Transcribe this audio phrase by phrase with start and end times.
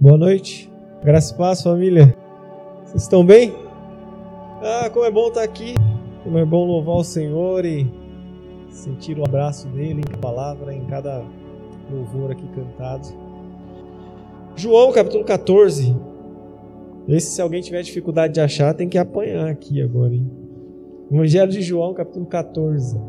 [0.00, 0.72] Boa noite.
[1.02, 2.16] Graças e paz, família.
[2.84, 3.52] Vocês estão bem?
[4.62, 5.74] Ah, como é bom estar aqui.
[6.22, 7.84] Como é bom louvar o Senhor e
[8.70, 11.24] sentir o abraço dele em palavra, em cada
[11.90, 13.08] louvor aqui cantado.
[14.54, 15.96] João, capítulo 14.
[17.08, 20.30] Esse, se alguém tiver dificuldade de achar, tem que apanhar aqui agora, hein?
[21.10, 23.00] Evangelho de João, capítulo 14.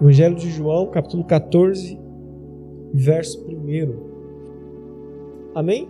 [0.00, 2.00] Evangelho de João, capítulo 14,
[2.94, 4.09] verso 1.
[5.54, 5.88] Amém?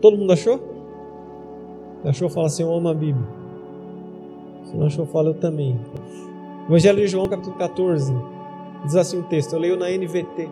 [0.00, 0.60] Todo mundo achou?
[2.04, 2.28] Achou?
[2.28, 3.26] Fala assim, eu amo a Bíblia.
[4.64, 5.78] Se não achou, fala eu também.
[6.66, 8.12] Evangelho de João, capítulo 14.
[8.84, 10.48] Diz assim o texto, eu leio na NVT.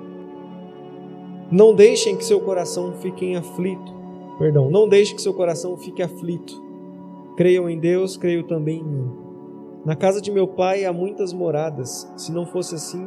[1.51, 3.93] Não deixem que seu coração fique aflito.
[4.39, 6.63] Perdão, não deixe que seu coração fique aflito.
[7.37, 9.11] Creiam em Deus, creio também em mim.
[9.85, 12.11] Na casa de meu pai há muitas moradas.
[12.17, 13.07] Se não fosse assim,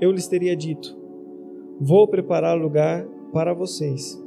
[0.00, 0.96] eu lhes teria dito:
[1.80, 4.22] Vou preparar lugar para vocês.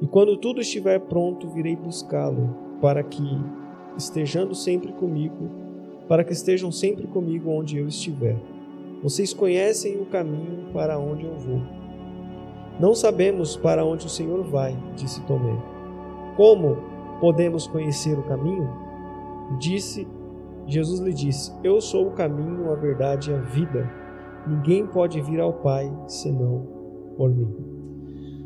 [0.00, 3.22] E quando tudo estiver pronto, virei buscá-lo, para que
[3.96, 5.50] estejando sempre comigo,
[6.08, 8.36] para que estejam sempre comigo onde eu estiver.
[9.02, 11.60] Vocês conhecem o caminho para onde eu vou.
[12.78, 15.56] Não sabemos para onde o Senhor vai, disse Tomé.
[16.36, 16.78] Como
[17.20, 18.68] podemos conhecer o caminho?
[19.58, 20.06] Disse
[20.66, 23.90] Jesus lhe disse: Eu sou o caminho, a verdade e a vida.
[24.46, 26.66] Ninguém pode vir ao Pai senão
[27.16, 27.69] por mim.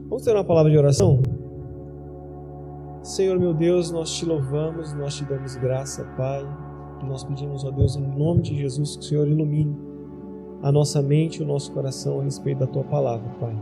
[0.08, 1.22] Vamos ter uma palavra de oração?
[3.02, 6.46] Senhor meu Deus, nós te louvamos, nós te damos graça, Pai.
[7.02, 9.74] Nós pedimos, ó Deus, em nome de Jesus, que o Senhor ilumine
[10.62, 13.56] a nossa mente e o nosso coração a respeito da tua palavra, Pai.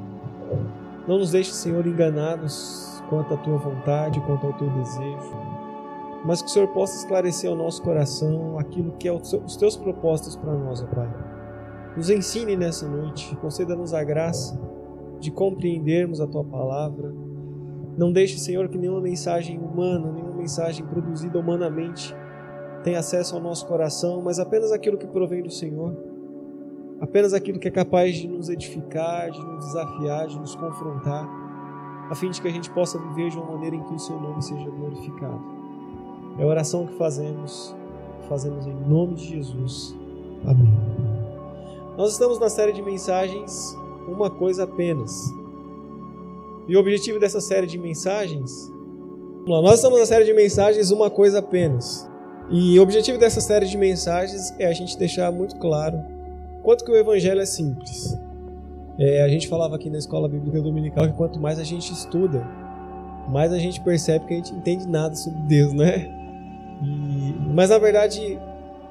[1.07, 5.37] Não nos deixe, Senhor, enganados quanto à tua vontade, quanto ao teu desejo,
[6.25, 10.35] mas que o Senhor possa esclarecer ao nosso coração aquilo que é os teus propósitos
[10.37, 11.09] para nós, ó Pai.
[11.97, 14.59] Nos ensine nessa noite, conceda-nos a graça
[15.23, 17.15] de compreendermos a tua palavra.
[17.97, 22.15] Não deixe, Senhor, que nenhuma mensagem humana, nenhuma mensagem produzida humanamente
[22.83, 25.97] tenha acesso ao nosso coração, mas apenas aquilo que provém do Senhor.
[27.01, 31.29] Apenas aquilo que é capaz de nos edificar, de nos desafiar, de nos confrontar,
[32.11, 34.19] a fim de que a gente possa viver de uma maneira em que o seu
[34.19, 35.41] nome seja glorificado.
[36.39, 37.77] É a oração que fazemos,
[38.29, 39.97] fazemos em nome de Jesus.
[40.45, 40.73] Amém.
[41.97, 43.77] Nós estamos na série de mensagens
[44.09, 45.33] uma coisa apenas.
[46.69, 48.71] E o objetivo dessa série de mensagens.
[49.47, 52.09] Nós estamos na série de mensagens Uma Coisa Apenas.
[52.51, 56.01] E o objetivo dessa série de mensagens é a gente deixar muito claro
[56.63, 58.17] quanto que o Evangelho é simples.
[58.99, 62.47] É, a gente falava aqui na escola bíblica dominical que quanto mais a gente estuda,
[63.29, 66.09] mais a gente percebe que a gente entende nada sobre Deus, né?
[66.83, 68.39] E, mas na verdade,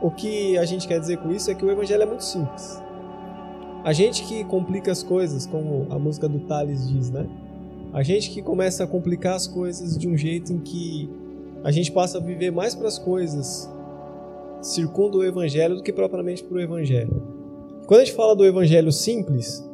[0.01, 2.80] o que a gente quer dizer com isso é que o Evangelho é muito simples.
[3.83, 7.27] A gente que complica as coisas, como a música do Thales diz, né?
[7.91, 11.09] A gente que começa a complicar as coisas de um jeito em que
[11.63, 13.69] a gente passa a viver mais para as coisas
[14.61, 17.23] circunda o evangelho do que propriamente para o evangelho.
[17.87, 19.67] Quando a gente fala do evangelho simples,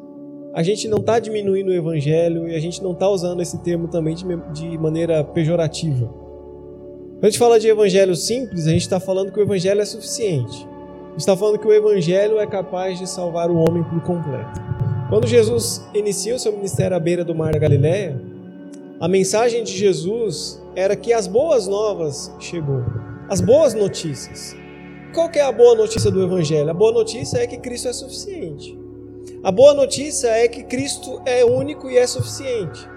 [0.54, 3.90] a gente não está diminuindo o evangelho e a gente não está usando esse termo
[3.90, 4.24] também de,
[4.54, 6.08] de maneira pejorativa.
[6.08, 9.86] Quando a gente fala de evangelho simples, a gente está falando que o evangelho é
[9.86, 10.66] suficiente
[11.18, 14.62] está falando que o Evangelho é capaz de salvar o homem por completo.
[15.10, 18.22] Quando Jesus inicia o seu ministério à beira do mar da Galiléia,
[19.00, 22.84] a mensagem de Jesus era que as boas novas chegou,
[23.30, 24.56] as boas notícias.
[25.14, 26.70] Qual é a boa notícia do Evangelho?
[26.70, 28.78] A boa notícia é que Cristo é suficiente.
[29.44, 32.88] A boa notícia é que Cristo é único e é suficiente.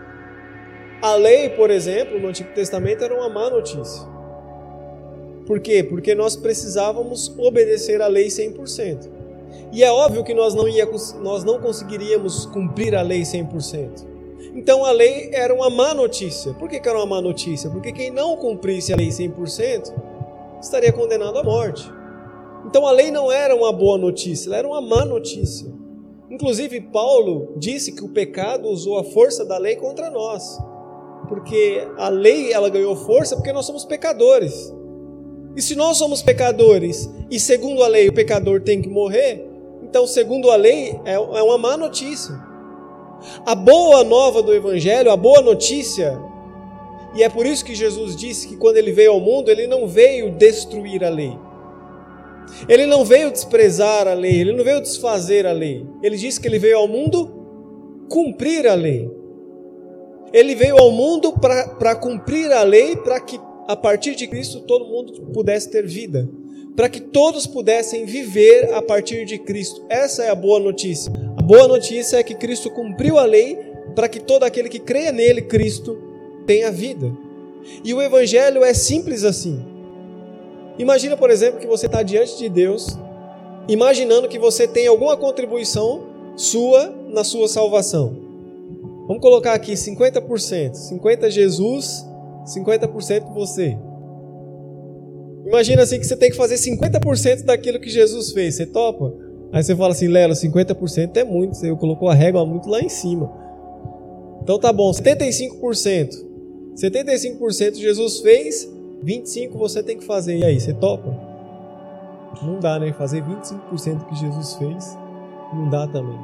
[1.00, 4.06] A lei, por exemplo, no Antigo Testamento era uma má notícia.
[5.46, 5.82] Por quê?
[5.82, 9.08] Porque nós precisávamos obedecer a lei 100%.
[9.72, 10.88] E é óbvio que nós não, ia,
[11.20, 14.08] nós não conseguiríamos cumprir a lei 100%.
[14.54, 16.52] Então a lei era uma má notícia.
[16.54, 17.70] Por que, que era uma má notícia?
[17.70, 19.92] Porque quem não cumprisse a lei 100%
[20.60, 21.90] estaria condenado à morte.
[22.66, 25.72] Então a lei não era uma boa notícia, ela era uma má notícia.
[26.30, 30.58] Inclusive, Paulo disse que o pecado usou a força da lei contra nós.
[31.28, 34.72] Porque a lei ela ganhou força porque nós somos pecadores.
[35.56, 39.44] E se nós somos pecadores e segundo a lei o pecador tem que morrer,
[39.82, 42.34] então segundo a lei é, é uma má notícia.
[43.44, 46.18] A boa nova do Evangelho, a boa notícia,
[47.14, 49.86] e é por isso que Jesus disse que quando ele veio ao mundo, ele não
[49.86, 51.36] veio destruir a lei.
[52.68, 55.86] Ele não veio desprezar a lei, ele não veio desfazer a lei.
[56.02, 57.30] Ele disse que ele veio ao mundo
[58.08, 59.10] cumprir a lei.
[60.32, 64.84] Ele veio ao mundo para cumprir a lei, para que a partir de Cristo todo
[64.84, 66.28] mundo pudesse ter vida,
[66.74, 69.84] para que todos pudessem viver a partir de Cristo.
[69.88, 71.12] Essa é a boa notícia.
[71.36, 73.56] A boa notícia é que Cristo cumpriu a lei
[73.94, 75.96] para que todo aquele que creia nele, Cristo,
[76.46, 77.16] tenha vida.
[77.84, 79.64] E o Evangelho é simples assim.
[80.76, 82.98] Imagina, por exemplo, que você está diante de Deus,
[83.68, 88.16] imaginando que você tem alguma contribuição sua na sua salvação.
[89.06, 90.72] Vamos colocar aqui 50%.
[90.72, 92.09] 50% Jesus,
[92.54, 93.76] 50% você.
[95.46, 98.56] Imagina assim que você tem que fazer 50% daquilo que Jesus fez.
[98.56, 99.12] Você topa?
[99.52, 101.56] Aí você fala assim, Lelo, 50% é muito.
[101.56, 103.32] Você colocou a régua muito lá em cima.
[104.42, 106.30] Então tá bom, 75%.
[106.74, 108.68] 75% Jesus fez,
[109.04, 110.38] 25% você tem que fazer.
[110.38, 111.14] E aí, você topa?
[112.42, 112.92] Não dá, né?
[112.92, 114.96] Fazer 25% que Jesus fez,
[115.52, 116.18] não dá também.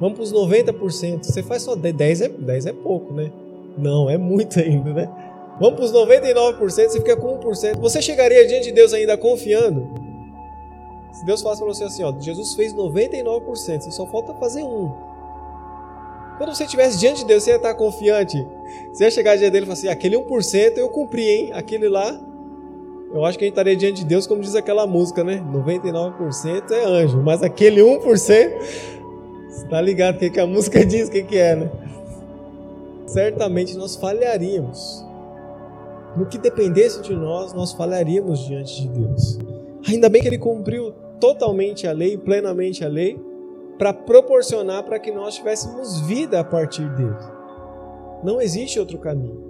[0.00, 1.22] Vamos para os 90%.
[1.22, 3.30] Você faz só 10 é, 10 é pouco, né?
[3.76, 5.08] Não, é muito ainda, né?
[5.60, 7.78] Vamos para os 99%, você fica com 1%.
[7.78, 9.88] Você chegaria diante de Deus ainda confiando?
[11.12, 14.92] Se Deus falasse para você assim, ó, Jesus fez 99%, você só falta fazer 1.
[16.38, 18.44] Quando você estivesse diante de Deus, você ia estar confiante.
[18.92, 21.50] Você ia chegar diante dele e falar assim, aquele 1% eu cumpri, hein?
[21.52, 22.20] Aquele lá,
[23.12, 25.40] eu acho que a gente estaria diante de Deus, como diz aquela música, né?
[25.52, 28.58] 99% é anjo, mas aquele 1%, você
[29.70, 31.70] tá ligado o que, que a música diz, o que, que é, né?
[33.06, 35.04] Certamente nós falharíamos
[36.16, 39.38] no que dependesse de nós, nós falharíamos diante de Deus.
[39.88, 43.20] Ainda bem que ele cumpriu totalmente a lei, plenamente a lei,
[43.78, 47.16] para proporcionar para que nós tivéssemos vida a partir dele.
[48.22, 49.42] Não existe outro caminho.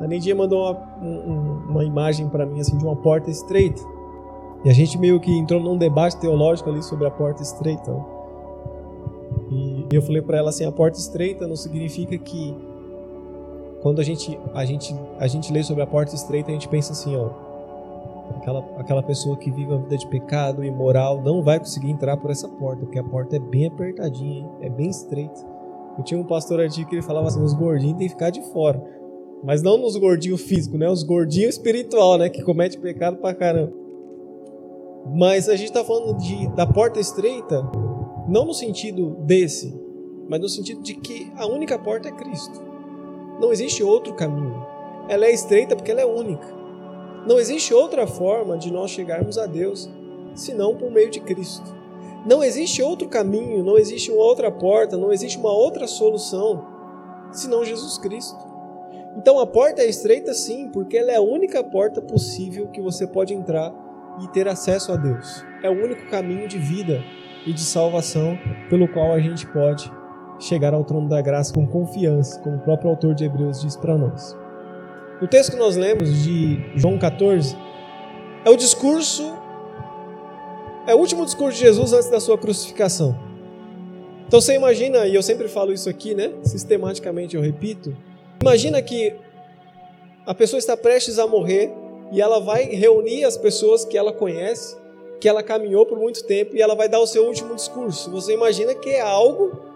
[0.00, 3.80] A Neidinha mandou uma, um, uma imagem para mim assim de uma porta estreita.
[4.64, 7.92] E a gente meio que entrou num debate teológico ali sobre a porta estreita.
[9.50, 12.56] E eu falei para ela assim, a porta estreita não significa que
[13.82, 16.92] quando a gente, a gente, a gente lê sobre a porta estreita, a gente pensa
[16.92, 17.30] assim, ó,
[18.36, 22.30] aquela, aquela pessoa que vive uma vida de pecado, imoral, não vai conseguir entrar por
[22.30, 25.40] essa porta, porque a porta é bem apertadinha, é bem estreita.
[25.98, 28.40] Eu tinha um pastor antigo que ele falava assim, os gordinhos tem que ficar de
[28.52, 28.82] fora.
[29.42, 30.88] Mas não nos gordinhos físicos, né?
[30.88, 32.30] Os gordinhos espiritual, né?
[32.30, 33.72] Que comete pecado pra caramba.
[35.12, 37.68] Mas a gente está falando de, da porta estreita,
[38.28, 39.76] não no sentido desse,
[40.28, 42.71] mas no sentido de que a única porta é Cristo.
[43.40, 44.64] Não existe outro caminho.
[45.08, 46.46] Ela é estreita porque ela é única.
[47.26, 49.88] Não existe outra forma de nós chegarmos a Deus
[50.34, 51.74] senão por meio de Cristo.
[52.26, 56.64] Não existe outro caminho, não existe uma outra porta, não existe uma outra solução
[57.32, 58.38] senão Jesus Cristo.
[59.16, 63.06] Então a porta é estreita sim, porque ela é a única porta possível que você
[63.06, 63.72] pode entrar
[64.22, 65.44] e ter acesso a Deus.
[65.62, 67.02] É o único caminho de vida
[67.46, 68.38] e de salvação
[68.70, 69.90] pelo qual a gente pode
[70.42, 73.96] chegar ao trono da graça com confiança, como o próprio autor de Hebreus diz para
[73.96, 74.36] nós.
[75.20, 77.56] O texto que nós lemos de João 14
[78.44, 79.22] é o discurso,
[80.86, 83.16] é o último discurso de Jesus antes da sua crucificação.
[84.26, 86.32] Então você imagina, e eu sempre falo isso aqui, né?
[86.42, 87.96] Sistematicamente eu repito.
[88.40, 89.14] Imagina que
[90.26, 91.72] a pessoa está prestes a morrer
[92.10, 94.76] e ela vai reunir as pessoas que ela conhece,
[95.20, 98.10] que ela caminhou por muito tempo e ela vai dar o seu último discurso.
[98.10, 99.71] Você imagina que é algo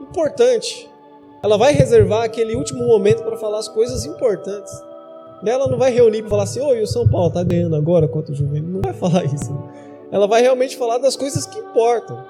[0.00, 0.90] importante.
[1.42, 4.72] Ela vai reservar aquele último momento para falar as coisas importantes.
[5.44, 8.32] Ela não vai reunir para falar assim: Oi, o São Paulo está ganhando agora contra
[8.32, 8.70] o Juventus.
[8.70, 9.54] Não vai falar isso.
[10.10, 12.24] Ela vai realmente falar das coisas que importam.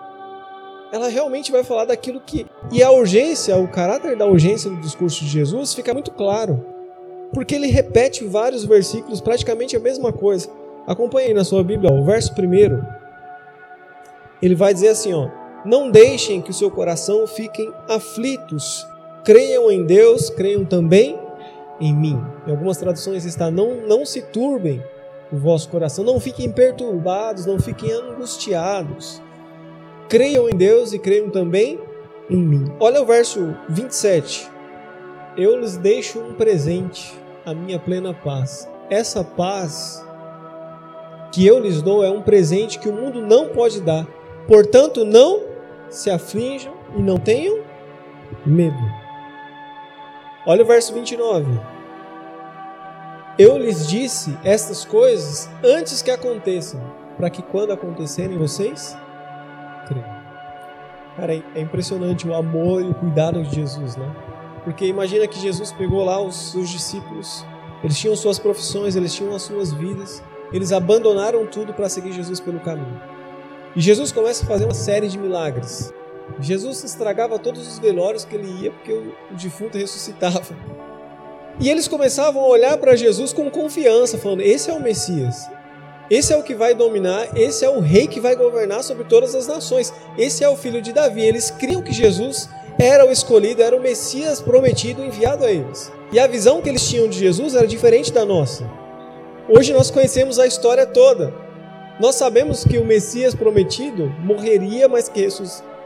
[0.92, 2.46] Ela realmente vai falar daquilo que.
[2.72, 6.64] E a urgência, o caráter da urgência do discurso de Jesus fica muito claro.
[7.32, 10.48] Porque ele repete vários versículos, praticamente a mesma coisa.
[10.86, 12.84] Acompanhe aí na sua Bíblia, ó, o verso primeiro.
[14.42, 15.28] Ele vai dizer assim: ó.
[15.64, 18.86] Não deixem que o seu coração fiquem aflitos.
[19.24, 21.18] Creiam em Deus, creiam também
[21.80, 22.22] em mim.
[22.46, 24.82] Em algumas traduções está: não, não se turbem
[25.32, 29.22] o vosso coração, não fiquem perturbados, não fiquem angustiados.
[30.08, 31.80] Creiam em Deus e creiam também
[32.28, 32.70] em mim.
[32.78, 34.50] Olha o verso 27.
[35.36, 38.68] Eu lhes deixo um presente, a minha plena paz.
[38.90, 40.04] Essa paz
[41.32, 44.06] que eu lhes dou é um presente que o mundo não pode dar.
[44.46, 45.53] Portanto, não
[45.90, 47.62] se aflijam e não tenham
[48.44, 48.78] medo.
[50.46, 51.46] Olha o verso 29.
[53.38, 56.80] Eu lhes disse estas coisas antes que aconteçam,
[57.16, 58.96] para que quando acontecerem vocês
[59.88, 60.14] creiam.
[61.16, 64.14] Cara, é impressionante o amor e o cuidado de Jesus, né?
[64.64, 67.44] Porque imagina que Jesus pegou lá os seus discípulos,
[67.82, 70.22] eles tinham suas profissões, eles tinham as suas vidas,
[70.52, 73.00] eles abandonaram tudo para seguir Jesus pelo caminho.
[73.76, 75.92] E Jesus começa a fazer uma série de milagres.
[76.40, 80.56] Jesus estragava todos os velórios que ele ia porque o defunto ressuscitava.
[81.60, 85.48] E eles começavam a olhar para Jesus com confiança, falando: Esse é o Messias.
[86.10, 89.34] Esse é o que vai dominar, esse é o rei que vai governar sobre todas
[89.34, 89.92] as nações.
[90.18, 91.22] Esse é o filho de Davi.
[91.22, 95.90] Eles criam que Jesus era o escolhido, era o Messias prometido enviado a eles.
[96.12, 98.68] E a visão que eles tinham de Jesus era diferente da nossa.
[99.48, 101.43] Hoje nós conhecemos a história toda.
[101.98, 105.28] Nós sabemos que o Messias prometido morreria, mas que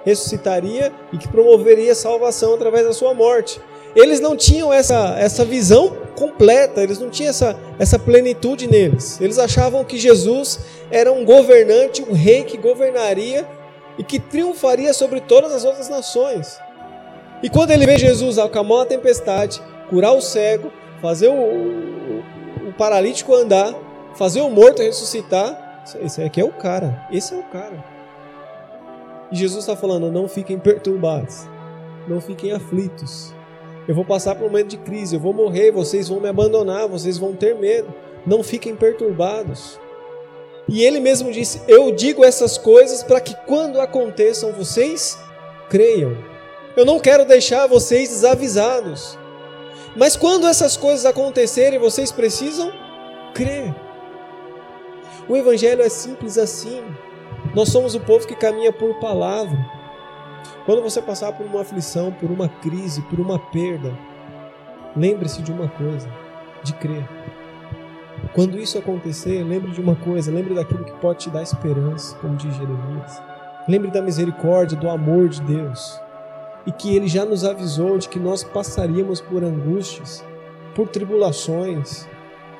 [0.05, 3.61] ressuscitaria e que promoveria salvação através da sua morte.
[3.95, 9.21] Eles não tinham essa, essa visão completa, eles não tinham essa, essa plenitude neles.
[9.21, 10.61] Eles achavam que Jesus
[10.91, 13.47] era um governante, um rei que governaria
[13.99, 16.59] e que triunfaria sobre todas as outras nações.
[17.43, 19.61] E quando ele vê Jesus acalmar a tempestade,
[19.91, 20.73] curar o cego,
[21.03, 23.75] fazer o, o, o paralítico andar,
[24.17, 25.68] fazer o morto ressuscitar,
[25.99, 27.85] esse aqui é o cara, esse é o cara.
[29.31, 31.47] E Jesus está falando: não fiquem perturbados,
[32.07, 33.35] não fiquem aflitos.
[33.87, 36.87] Eu vou passar por um momento de crise, eu vou morrer, vocês vão me abandonar,
[36.87, 37.93] vocês vão ter medo.
[38.27, 39.81] Não fiquem perturbados.
[40.69, 45.19] E ele mesmo disse: Eu digo essas coisas para que quando aconteçam vocês
[45.71, 46.17] creiam.
[46.77, 49.19] Eu não quero deixar vocês desavisados.
[49.97, 52.71] Mas quando essas coisas acontecerem, vocês precisam
[53.35, 53.75] crer.
[55.29, 56.83] O evangelho é simples assim.
[57.55, 59.59] Nós somos o povo que caminha por palavra.
[60.65, 63.97] Quando você passar por uma aflição, por uma crise, por uma perda,
[64.97, 66.09] lembre-se de uma coisa:
[66.63, 67.07] de crer.
[68.35, 72.37] Quando isso acontecer, lembre de uma coisa, lembre daquilo que pode te dar esperança, como
[72.37, 73.23] diz Jeremias.
[73.69, 76.01] Lembre da misericórdia, do amor de Deus.
[76.67, 80.25] E que Ele já nos avisou de que nós passaríamos por angústias,
[80.75, 82.09] por tribulações.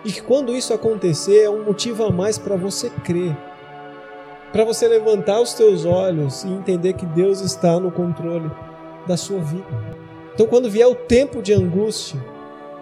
[0.05, 3.37] E que quando isso acontecer, é um motivo a mais para você crer.
[4.53, 8.51] Para você levantar os teus olhos e entender que Deus está no controle
[9.07, 9.67] da sua vida.
[10.35, 12.19] Então, quando vier o tempo de angústia,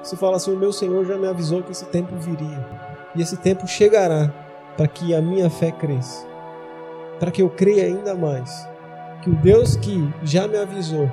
[0.02, 2.68] você fala assim: O meu Senhor já me avisou que esse tempo viria,
[3.14, 4.32] e esse tempo chegará
[4.76, 6.26] para que a minha fé cresça,
[7.18, 8.68] para que eu creia ainda mais
[9.22, 11.10] que o Deus que já me avisou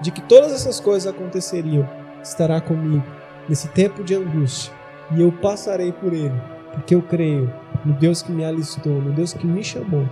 [0.00, 1.88] de que todas essas coisas aconteceriam
[2.22, 3.04] estará comigo
[3.48, 4.72] nesse tempo de angústia,
[5.14, 6.34] e eu passarei por ele,
[6.72, 7.52] porque eu creio
[7.84, 10.06] no Deus que me alistou, no Deus que me chamou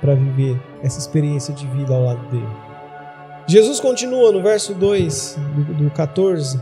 [0.00, 2.46] para viver essa experiência de vida ao lado dele.
[3.46, 6.60] Jesus continua no verso 2 do, do 14: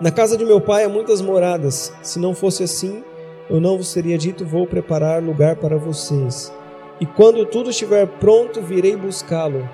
[0.00, 3.04] Na casa de meu pai há muitas moradas, se não fosse assim,
[3.48, 6.52] eu não vos teria dito: Vou preparar lugar para vocês.
[7.00, 9.68] E quando tudo estiver pronto, virei buscá-lo,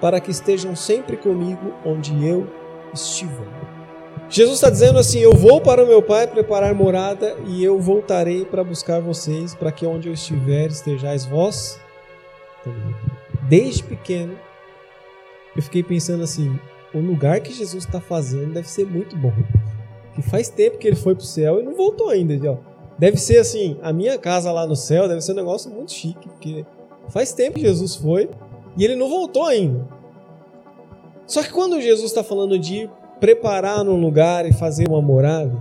[0.00, 2.46] para que estejam sempre comigo onde eu
[2.92, 3.67] estiver.
[4.30, 8.44] Jesus está dizendo assim: Eu vou para o meu Pai preparar morada e eu voltarei
[8.44, 11.80] para buscar vocês, para que onde eu estiver estejais vós.
[13.48, 14.38] Desde pequeno,
[15.56, 16.58] eu fiquei pensando assim:
[16.92, 19.32] o lugar que Jesus está fazendo deve ser muito bom.
[20.14, 22.60] Que faz tempo que ele foi para o céu e não voltou ainda.
[22.98, 26.28] Deve ser assim: a minha casa lá no céu deve ser um negócio muito chique,
[26.28, 26.66] porque
[27.08, 28.28] faz tempo que Jesus foi
[28.76, 29.88] e ele não voltou ainda.
[31.26, 35.52] Só que quando Jesus está falando de preparar um lugar e fazer uma morada,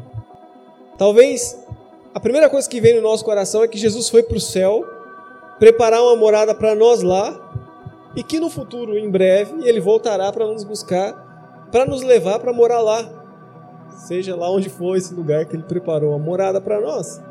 [0.97, 1.57] talvez
[2.13, 4.85] a primeira coisa que vem no nosso coração é que Jesus foi para o céu
[5.59, 7.35] preparar uma morada para nós lá
[8.15, 12.53] e que no futuro, em breve, ele voltará para nos buscar, para nos levar para
[12.53, 13.07] morar lá,
[13.89, 17.21] seja lá onde for esse lugar que ele preparou a morada para nós.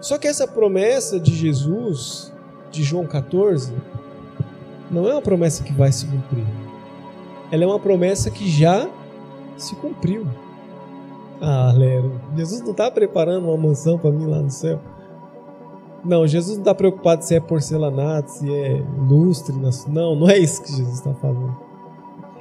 [0.00, 2.32] Só que essa promessa de Jesus,
[2.70, 3.74] de João 14,
[4.90, 6.59] não é uma promessa que vai se cumprir
[7.50, 8.88] ela é uma promessa que já
[9.56, 10.26] se cumpriu.
[11.40, 14.78] Ah, Lero, Jesus não está preparando uma mansão para mim lá no céu.
[16.04, 19.54] Não, Jesus não está preocupado se é porcelanato, se é lustre.
[19.88, 21.56] Não, não é isso que Jesus está falando.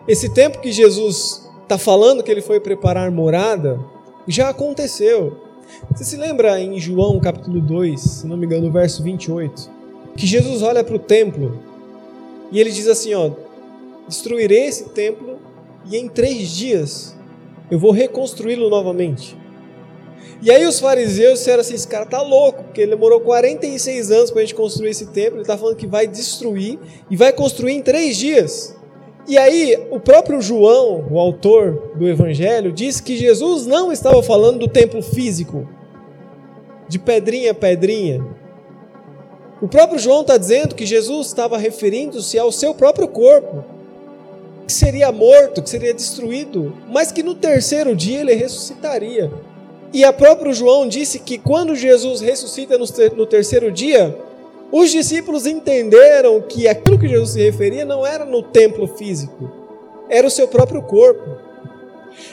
[0.07, 3.79] Esse tempo que Jesus está falando que ele foi preparar morada,
[4.27, 5.37] já aconteceu.
[5.91, 9.69] Você se lembra em João capítulo 2, se não me engano, no verso 28,
[10.15, 11.59] que Jesus olha para o templo
[12.51, 13.29] e ele diz assim: ó,
[14.09, 15.39] destruirei esse templo
[15.89, 17.15] e em três dias
[17.71, 19.37] eu vou reconstruí-lo novamente.
[20.41, 24.31] E aí os fariseus disseram assim: esse cara tá louco, porque ele demorou 46 anos
[24.31, 27.73] para a gente construir esse templo, ele está falando que vai destruir e vai construir
[27.73, 28.75] em três dias.
[29.27, 34.59] E aí o próprio João, o autor do Evangelho, diz que Jesus não estava falando
[34.59, 35.67] do templo físico,
[36.87, 38.25] de pedrinha a pedrinha.
[39.61, 43.78] O próprio João está dizendo que Jesus estava referindo-se ao seu próprio corpo
[44.69, 49.31] que seria morto, que seria destruído, mas que no terceiro dia ele ressuscitaria.
[49.91, 54.15] E a próprio João disse que quando Jesus ressuscita no terceiro dia,
[54.71, 59.51] os discípulos entenderam que aquilo que Jesus se referia não era no templo físico,
[60.07, 61.27] era o seu próprio corpo.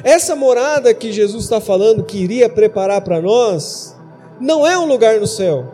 [0.05, 3.97] Essa morada que Jesus está falando que iria preparar para nós,
[4.39, 5.73] não é um lugar no céu.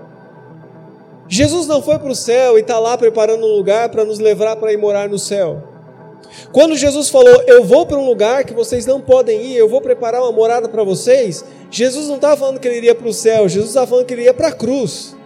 [1.26, 4.54] Jesus não foi para o céu e está lá preparando um lugar para nos levar
[4.54, 5.71] para ir morar no céu.
[6.52, 9.80] Quando Jesus falou, Eu vou para um lugar que vocês não podem ir, eu vou
[9.80, 13.48] preparar uma morada para vocês, Jesus não estava falando que ele iria para o céu,
[13.48, 15.16] Jesus estava falando que ele ia para a cruz.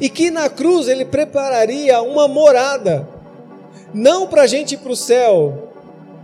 [0.00, 3.08] E que na cruz ele prepararia uma morada,
[3.94, 5.70] não para a gente ir para o céu,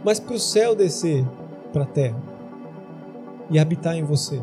[0.05, 1.25] mas para o céu descer
[1.73, 2.23] para a terra
[3.51, 4.41] e habitar em você.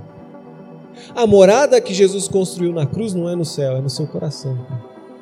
[1.15, 4.57] A morada que Jesus construiu na cruz não é no céu, é no seu coração.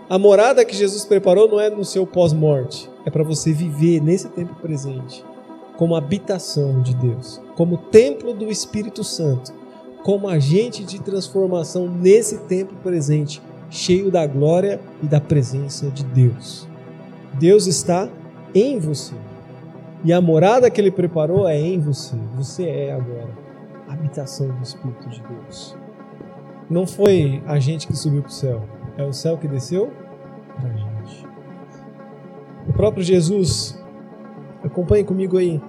[0.10, 4.30] A morada que Jesus preparou não é no seu pós-morte, é para você viver nesse
[4.30, 5.25] tempo presente
[5.75, 9.54] como habitação de Deus, como templo do Espírito Santo,
[10.04, 16.68] como agente de transformação nesse tempo presente, cheio da glória e da presença de Deus.
[17.39, 18.10] Deus está
[18.54, 19.16] em você.
[20.04, 22.16] E a morada que ele preparou é em você.
[22.36, 23.30] Você é agora
[23.88, 25.78] a habitação do Espírito de Deus.
[26.70, 28.63] Não foi a gente que subiu para o céu,
[28.98, 29.92] é o céu que desceu
[30.60, 30.88] para a gente.
[32.70, 33.76] O próprio Jesus,
[34.64, 35.60] acompanhe comigo aí,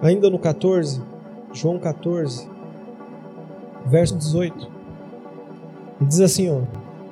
[0.00, 1.02] ainda no 14,
[1.52, 2.48] João 14,
[3.84, 4.56] verso 18.
[6.00, 6.62] Ele diz assim: ó,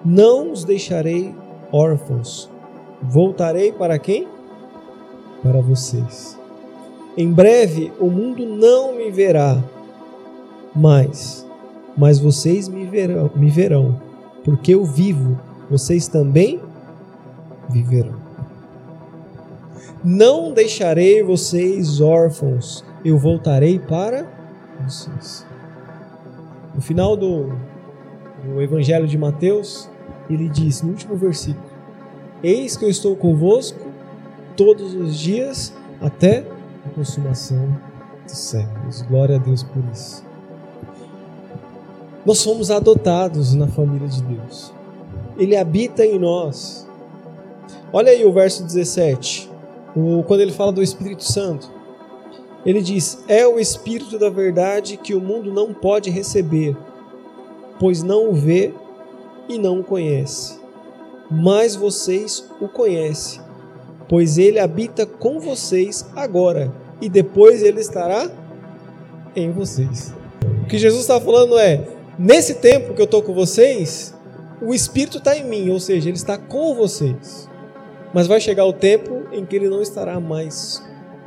[0.02, 1.34] Não os deixarei
[1.70, 2.50] órfãos,
[3.02, 4.26] voltarei para quem?
[5.42, 6.38] Para vocês.
[7.14, 9.62] Em breve o mundo não me verá
[10.74, 11.46] mais,
[11.94, 14.00] mas vocês me verão, me verão,
[14.42, 16.58] porque eu vivo, vocês também
[17.68, 18.19] viverão.
[20.02, 24.26] Não deixarei vocês órfãos, eu voltarei para
[24.82, 25.46] vocês.
[26.74, 27.52] No final do,
[28.42, 29.90] do Evangelho de Mateus,
[30.30, 31.66] ele diz, no último versículo:
[32.42, 33.78] Eis que eu estou convosco
[34.56, 36.46] todos os dias até
[36.86, 37.76] a consumação
[38.24, 39.02] dos séculos.
[39.02, 40.24] Glória a Deus por isso.
[42.24, 44.72] Nós somos adotados na família de Deus.
[45.36, 46.86] Ele habita em nós.
[47.92, 49.49] Olha aí o verso 17,
[49.94, 51.70] o, quando ele fala do Espírito Santo.
[52.64, 56.76] Ele diz: É o Espírito da verdade que o mundo não pode receber,
[57.78, 58.72] pois não o vê
[59.48, 60.58] e não o conhece.
[61.30, 63.40] Mas vocês o conhecem,
[64.08, 68.30] pois ele habita com vocês agora, e depois ele estará
[69.34, 70.12] em vocês.
[70.62, 71.88] O que Jesus está falando é:
[72.18, 74.14] nesse tempo que eu estou com vocês,
[74.60, 77.49] o Espírito está em mim, ou seja, ele está com vocês.
[78.12, 80.82] Mas vai chegar o tempo em que ele não estará mais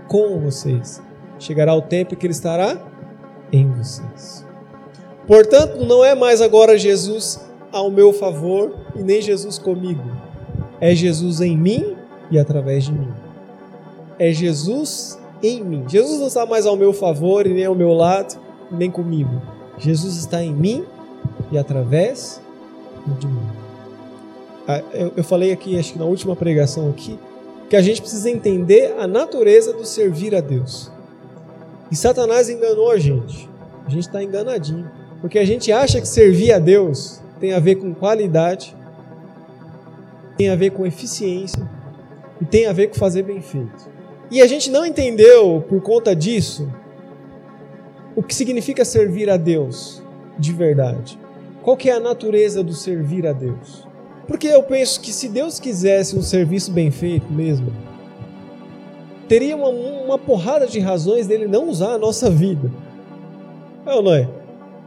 [0.08, 1.02] com vocês.
[1.40, 2.78] Chegará o tempo em que ele estará
[3.52, 4.46] em vocês.
[5.26, 7.40] Portanto, não é mais agora Jesus
[7.72, 10.04] ao meu favor e nem Jesus comigo.
[10.82, 11.96] É Jesus em mim
[12.30, 13.12] e através de mim.
[14.20, 15.86] É Jesus em mim.
[15.88, 19.42] Jesus não está mais ao meu favor e nem ao meu lado, nem comigo.
[19.78, 20.86] Jesus está em mim
[21.52, 22.42] e através
[23.20, 23.63] de mim.
[24.68, 24.82] Ah,
[25.16, 27.20] eu falei aqui, acho que na última pregação aqui,
[27.70, 30.92] que a gente precisa entender a natureza do servir a Deus.
[31.92, 33.50] E Satanás enganou a gente.
[33.86, 34.90] A gente está enganadinho.
[35.22, 38.76] Porque a gente acha que servir a Deus tem a ver com qualidade,
[40.38, 41.68] tem a ver com eficiência
[42.42, 43.90] e tem a ver com fazer bem feito.
[44.32, 46.68] E a gente não entendeu, por conta disso,
[48.16, 50.02] o que significa servir a Deus
[50.38, 51.20] de verdade.
[51.62, 53.88] Qual que é a natureza do servir a Deus?
[54.28, 57.72] Porque eu penso que se Deus quisesse um serviço bem feito mesmo,
[59.28, 62.72] teria uma, uma porrada de razões dele não usar a nossa vida.
[63.86, 64.28] É ou não é?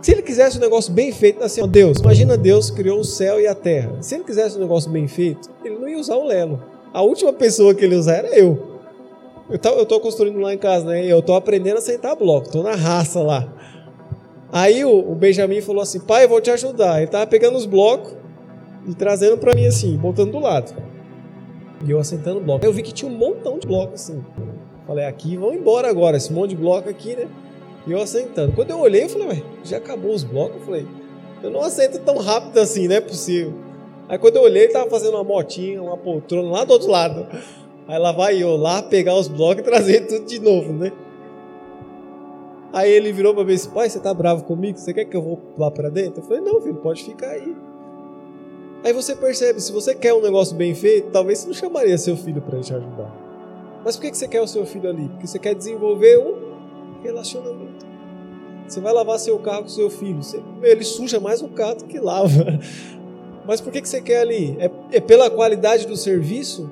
[0.00, 3.40] Se ele quisesse um negócio bem feito, assim, ó, Deus, imagina Deus criou o céu
[3.40, 3.96] e a terra.
[4.00, 6.62] Se ele quisesse um negócio bem feito, ele não ia usar o Lelo.
[6.92, 8.76] A última pessoa que ele usar era eu.
[9.50, 11.04] Eu tô, eu tô construindo lá em casa, né?
[11.04, 13.46] Eu tô aprendendo a sentar bloco, tô na raça lá.
[14.52, 16.98] Aí o, o Benjamin falou assim: pai, eu vou te ajudar.
[16.98, 18.14] Ele tava pegando os blocos,
[18.86, 20.74] e trazendo para mim assim, botando do lado.
[21.84, 22.64] E eu assentando o bloco.
[22.64, 24.24] Eu vi que tinha um montão de bloco assim.
[24.86, 27.28] Falei, aqui, vão embora agora, esse monte de bloco aqui, né?
[27.86, 28.52] E eu assentando.
[28.52, 30.56] Quando eu olhei, eu falei, ué, já acabou os blocos?
[30.56, 30.86] Eu falei,
[31.42, 33.54] eu não assento tão rápido assim, não é possível.
[34.08, 37.26] Aí quando eu olhei, ele tava fazendo uma motinha, uma poltrona lá do outro lado.
[37.88, 40.92] Aí lá vai eu lá pegar os blocos e trazer tudo de novo, né?
[42.72, 44.78] Aí ele virou para mim e disse, pai, você tá bravo comigo?
[44.78, 46.20] Você quer que eu vou lá para dentro?
[46.20, 47.56] Eu falei, não, filho, pode ficar aí.
[48.86, 52.16] Aí você percebe, se você quer um negócio bem feito, talvez você não chamaria seu
[52.16, 53.12] filho para te ajudar.
[53.84, 55.08] Mas por que você quer o seu filho ali?
[55.08, 57.84] Porque você quer desenvolver um relacionamento.
[58.64, 60.20] Você vai lavar seu carro com seu filho,
[60.62, 62.60] ele suja mais o carro do que lava.
[63.44, 64.56] Mas por que você quer ali?
[64.60, 66.70] É, é pela qualidade do serviço?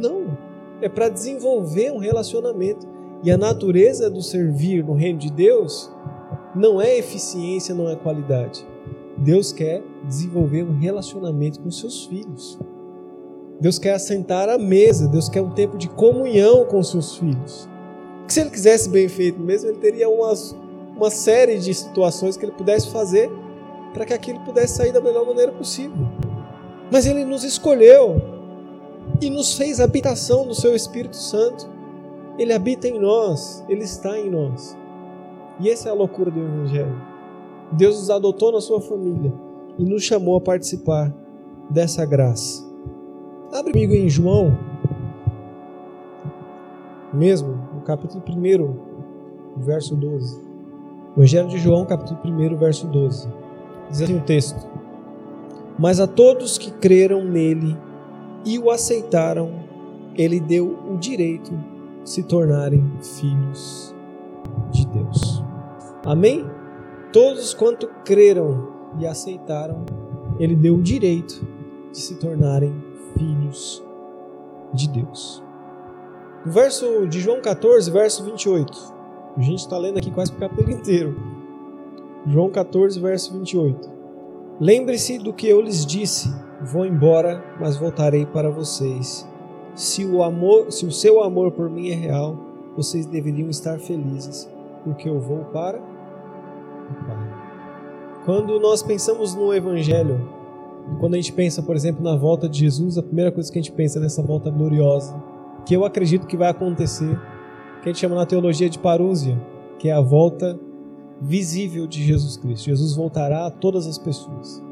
[0.00, 0.34] Não.
[0.80, 2.88] É para desenvolver um relacionamento.
[3.22, 5.92] E a natureza do servir no reino de Deus
[6.54, 8.66] não é eficiência, não é qualidade.
[9.20, 12.58] Deus quer desenvolver um relacionamento com seus filhos.
[13.60, 17.68] Deus quer assentar à mesa, Deus quer um tempo de comunhão com seus filhos.
[18.26, 20.56] Que se ele quisesse bem feito mesmo, ele teria umas,
[20.96, 23.30] uma série de situações que ele pudesse fazer
[23.92, 26.08] para que aquilo pudesse sair da melhor maneira possível.
[26.90, 28.16] Mas ele nos escolheu
[29.20, 31.68] e nos fez habitação do seu Espírito Santo.
[32.38, 34.74] Ele habita em nós, ele está em nós.
[35.60, 37.09] E essa é a loucura do Evangelho.
[37.72, 39.32] Deus nos adotou na sua família
[39.78, 41.14] e nos chamou a participar
[41.68, 42.64] dessa graça.
[43.52, 44.56] Abre comigo em João,
[47.12, 50.40] mesmo, no capítulo 1, verso 12.
[51.16, 53.28] Evangelho de João, capítulo 1, verso 12.
[53.90, 54.66] Diz assim o texto:
[55.78, 57.76] Mas a todos que creram nele
[58.44, 59.50] e o aceitaram,
[60.16, 61.50] ele deu o direito
[62.02, 63.94] de se tornarem filhos
[64.70, 65.42] de Deus.
[66.04, 66.44] Amém?
[67.12, 68.68] Todos quanto creram
[68.98, 69.84] e aceitaram,
[70.38, 71.44] ele deu o direito
[71.90, 72.72] de se tornarem
[73.16, 73.82] filhos
[74.72, 75.42] de Deus.
[76.46, 78.94] No verso de João 14, verso 28.
[79.36, 81.16] A gente está lendo aqui quase o capítulo inteiro.
[82.26, 83.90] João 14, verso 28.
[84.60, 89.28] Lembre-se do que eu lhes disse: vou embora, mas voltarei para vocês.
[89.74, 92.38] Se o amor, se o seu amor por mim é real,
[92.76, 94.48] vocês deveriam estar felizes,
[94.84, 95.89] porque eu vou para
[96.94, 97.40] Pai.
[98.24, 100.20] Quando nós pensamos no evangelho,
[100.98, 103.62] quando a gente pensa, por exemplo, na volta de Jesus, a primeira coisa que a
[103.62, 105.14] gente pensa é nessa volta gloriosa,
[105.64, 107.18] que eu acredito que vai acontecer,
[107.82, 109.40] que a gente chama na teologia de parúzia,
[109.78, 110.58] que é a volta
[111.20, 112.66] visível de Jesus Cristo.
[112.66, 114.62] Jesus voltará a todas as pessoas.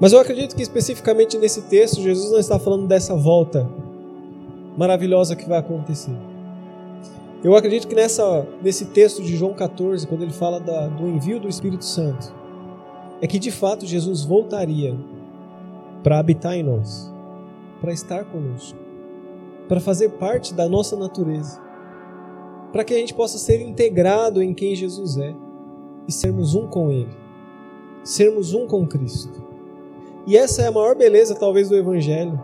[0.00, 3.68] Mas eu acredito que especificamente nesse texto, Jesus não está falando dessa volta
[4.76, 6.31] maravilhosa que vai acontecer.
[7.44, 11.40] Eu acredito que nessa, nesse texto de João 14, quando ele fala da, do envio
[11.40, 12.32] do Espírito Santo,
[13.20, 14.96] é que de fato Jesus voltaria
[16.04, 17.12] para habitar em nós,
[17.80, 18.78] para estar conosco,
[19.68, 21.60] para fazer parte da nossa natureza,
[22.72, 25.34] para que a gente possa ser integrado em quem Jesus é
[26.06, 27.16] e sermos um com Ele,
[28.04, 29.42] sermos um com Cristo.
[30.28, 32.40] E essa é a maior beleza, talvez, do Evangelho: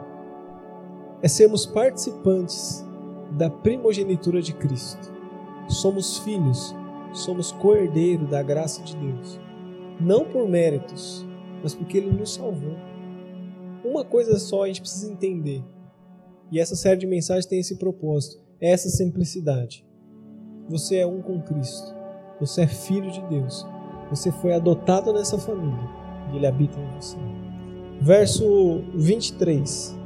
[1.23, 2.88] é sermos participantes
[3.31, 5.13] da primogenitura de Cristo.
[5.69, 6.75] Somos filhos,
[7.13, 9.49] somos co-herdeiro da graça de Deus
[10.01, 11.27] não por méritos,
[11.63, 12.77] mas porque Ele nos salvou.
[13.85, 15.65] Uma coisa só a gente precisa entender,
[16.51, 19.85] e essa série de mensagens tem esse propósito: é essa simplicidade.
[20.69, 21.95] Você é um com Cristo,
[22.39, 23.67] você é filho de Deus,
[24.11, 25.89] você foi adotado nessa família
[26.33, 27.17] e Ele habita em você.
[28.01, 29.97] Verso 23.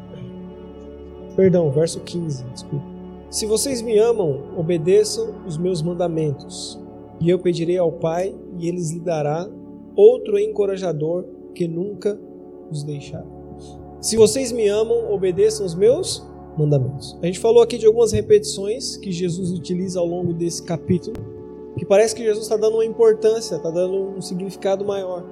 [1.36, 2.91] Perdão, verso 15, desculpa.
[3.32, 6.78] Se vocês me amam, obedeçam os meus mandamentos,
[7.18, 9.48] e eu pedirei ao Pai, e ele lhes dará
[9.96, 12.20] outro encorajador que nunca
[12.70, 13.24] os deixará.
[14.02, 16.22] Se vocês me amam, obedeçam os meus
[16.58, 17.18] mandamentos.
[17.22, 21.16] A gente falou aqui de algumas repetições que Jesus utiliza ao longo desse capítulo,
[21.78, 25.24] que parece que Jesus está dando uma importância, está dando um significado maior.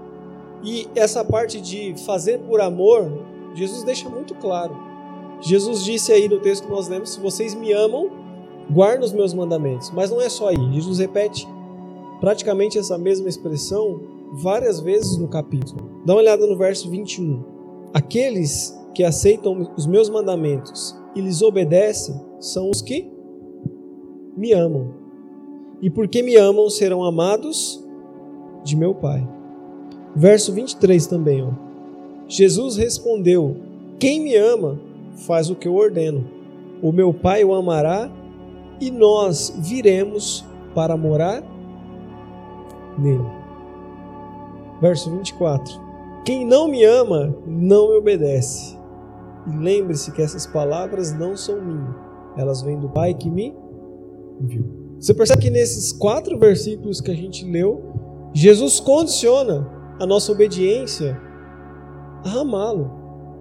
[0.64, 3.12] E essa parte de fazer por amor,
[3.54, 4.89] Jesus deixa muito claro.
[5.40, 8.10] Jesus disse aí no texto que nós lemos: Se vocês me amam,
[8.70, 9.90] guardem os meus mandamentos.
[9.90, 10.72] Mas não é só aí.
[10.72, 11.48] Jesus repete
[12.20, 14.00] praticamente essa mesma expressão
[14.32, 15.90] várias vezes no capítulo.
[16.04, 17.42] Dá uma olhada no verso 21.
[17.92, 23.10] Aqueles que aceitam os meus mandamentos e lhes obedecem são os que
[24.36, 24.94] me amam.
[25.82, 27.82] E porque me amam, serão amados
[28.62, 29.26] de meu Pai.
[30.14, 31.50] Verso 23 também, ó.
[32.28, 33.56] Jesus respondeu:
[33.98, 34.80] Quem me ama,
[35.26, 36.24] faz o que eu ordeno.
[36.82, 38.10] O meu Pai o amará
[38.80, 41.42] e nós viremos para morar
[42.98, 43.24] nele.
[44.80, 45.80] Verso 24:
[46.24, 48.78] Quem não me ama, não me obedece.
[49.46, 51.94] E lembre-se que essas palavras não são minhas,
[52.36, 53.54] elas vêm do Pai que me
[54.40, 54.64] viu.
[54.98, 57.82] Você percebe que nesses quatro versículos que a gente leu,
[58.34, 59.66] Jesus condiciona
[59.98, 61.18] a nossa obediência
[62.24, 62.90] a amá-lo,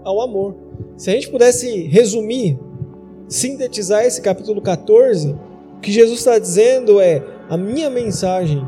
[0.04, 0.69] ao amor.
[0.98, 2.60] Se a gente pudesse resumir,
[3.28, 5.36] sintetizar esse capítulo 14,
[5.78, 8.66] o que Jesus está dizendo é: a minha mensagem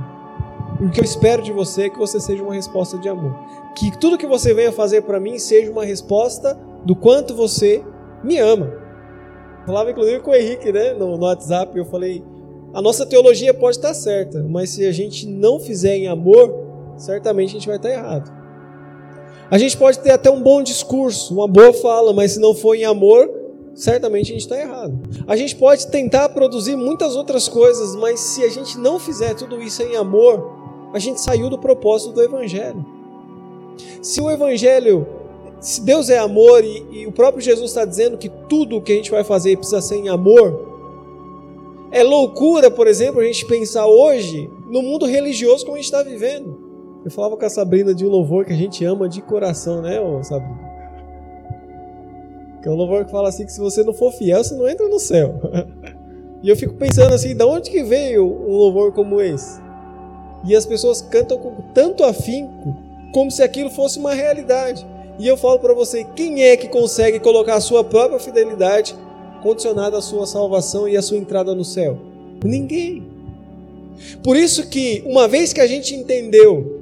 [0.82, 3.36] o que eu espero de você é que você seja uma resposta de amor.
[3.76, 7.84] Que tudo que você venha fazer para mim seja uma resposta do quanto você
[8.24, 8.74] me ama.
[9.64, 12.24] Falava inclusive com o Henrique, né, no, no WhatsApp, eu falei:
[12.74, 16.52] a nossa teologia pode estar certa, mas se a gente não fizer em amor,
[16.98, 18.41] certamente a gente vai estar errado.
[19.52, 22.74] A gente pode ter até um bom discurso, uma boa fala, mas se não for
[22.74, 23.30] em amor,
[23.76, 24.98] certamente a gente está errado.
[25.28, 29.62] A gente pode tentar produzir muitas outras coisas, mas se a gente não fizer tudo
[29.62, 32.86] isso em amor, a gente saiu do propósito do Evangelho.
[34.02, 35.06] Se o Evangelho
[35.60, 38.94] se Deus é amor e, e o próprio Jesus está dizendo que tudo o que
[38.94, 40.70] a gente vai fazer precisa ser em amor,
[41.92, 46.02] é loucura, por exemplo, a gente pensar hoje no mundo religioso como a gente está
[46.02, 46.58] vivendo.
[47.04, 49.98] Eu falava com a Sabrina de um louvor que a gente ama de coração, né,
[50.24, 50.72] Sabrina?
[52.62, 54.70] Que é um louvor que fala assim que se você não for fiel, você não
[54.70, 55.34] entra no céu.
[56.44, 59.60] e eu fico pensando assim, da onde que veio um louvor como esse?
[60.46, 62.76] E as pessoas cantam com tanto afinco,
[63.12, 64.86] como se aquilo fosse uma realidade.
[65.18, 68.96] E eu falo para você, quem é que consegue colocar a sua própria fidelidade
[69.42, 71.98] condicionada à sua salvação e à sua entrada no céu?
[72.44, 73.04] Ninguém.
[74.24, 76.81] Por isso que, uma vez que a gente entendeu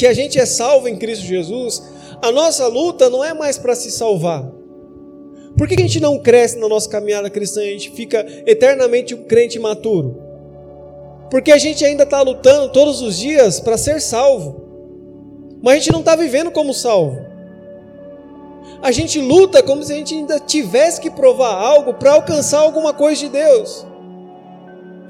[0.00, 1.82] que a gente é salvo em Cristo Jesus,
[2.22, 4.50] a nossa luta não é mais para se salvar.
[5.58, 9.14] Por que a gente não cresce na nossa caminhada cristã e a gente fica eternamente
[9.14, 10.16] um crente imaturo?
[11.30, 14.64] Porque a gente ainda está lutando todos os dias para ser salvo,
[15.62, 17.20] mas a gente não está vivendo como salvo.
[18.80, 22.94] A gente luta como se a gente ainda tivesse que provar algo para alcançar alguma
[22.94, 23.86] coisa de Deus.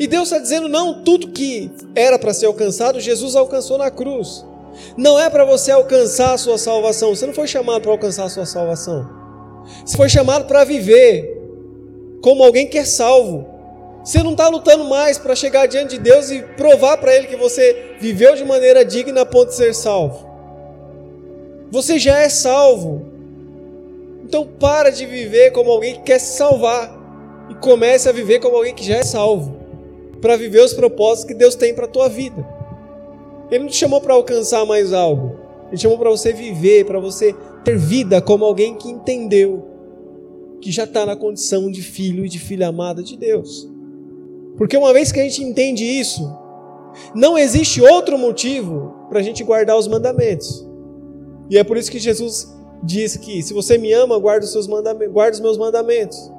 [0.00, 4.49] E Deus está dizendo: não, tudo que era para ser alcançado, Jesus alcançou na cruz.
[4.96, 7.14] Não é para você alcançar a sua salvação.
[7.14, 9.09] Você não foi chamado para alcançar a sua salvação.
[9.85, 11.38] Você foi chamado para viver
[12.22, 13.46] como alguém que é salvo.
[14.04, 17.37] Você não está lutando mais para chegar diante de Deus e provar para Ele que
[17.37, 20.26] você viveu de maneira digna a ponto de ser salvo.
[21.70, 23.06] Você já é salvo.
[24.24, 26.98] Então para de viver como alguém que quer se salvar
[27.50, 29.56] e comece a viver como alguém que já é salvo,
[30.20, 32.46] para viver os propósitos que Deus tem para a tua vida.
[33.50, 35.36] Ele não te chamou para alcançar mais algo.
[35.68, 37.34] Ele te chamou para você viver, para você
[37.64, 39.66] ter vida como alguém que entendeu
[40.60, 43.68] que já está na condição de filho e de filha amada de Deus.
[44.56, 46.30] Porque uma vez que a gente entende isso,
[47.14, 50.66] não existe outro motivo para a gente guardar os mandamentos.
[51.48, 54.66] E é por isso que Jesus diz que se você me ama, guarda os, seus
[54.66, 56.30] mandamentos, guarda os meus mandamentos.